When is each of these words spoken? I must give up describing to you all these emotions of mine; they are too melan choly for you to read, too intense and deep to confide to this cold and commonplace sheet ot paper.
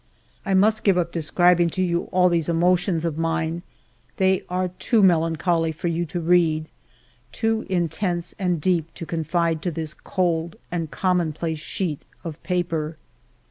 I 0.47 0.55
must 0.55 0.83
give 0.83 0.97
up 0.97 1.11
describing 1.11 1.69
to 1.77 1.83
you 1.83 2.05
all 2.11 2.27
these 2.27 2.49
emotions 2.49 3.05
of 3.05 3.19
mine; 3.19 3.61
they 4.17 4.41
are 4.49 4.69
too 4.69 5.03
melan 5.03 5.37
choly 5.37 5.75
for 5.75 5.89
you 5.89 6.05
to 6.07 6.19
read, 6.19 6.67
too 7.31 7.67
intense 7.69 8.33
and 8.39 8.59
deep 8.59 8.91
to 8.95 9.05
confide 9.05 9.61
to 9.61 9.69
this 9.69 9.93
cold 9.93 10.55
and 10.71 10.89
commonplace 10.89 11.59
sheet 11.59 12.01
ot 12.25 12.41
paper. 12.41 12.97